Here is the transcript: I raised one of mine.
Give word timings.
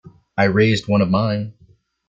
I 0.35 0.45
raised 0.45 0.87
one 0.87 1.01
of 1.03 1.11
mine. 1.11 1.53